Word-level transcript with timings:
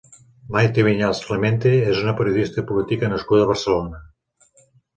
Maite 0.53 0.85
Viñals 0.87 1.21
Clemente 1.27 1.73
és 1.91 2.01
una 2.05 2.15
periodista 2.21 2.61
i 2.63 2.65
política 2.73 3.13
nascuda 3.15 3.45
a 3.47 3.53
Barcelona. 3.55 4.05